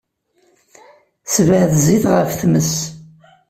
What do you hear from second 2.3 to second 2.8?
tmes.